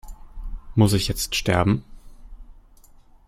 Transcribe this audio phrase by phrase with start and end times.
[0.73, 1.83] Muss ich jetzt sterben?